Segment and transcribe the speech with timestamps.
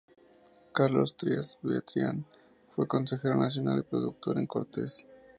[0.73, 2.25] Carlos Trías Bertrán
[2.75, 5.05] fue consejero nacional y procurador en Cortes.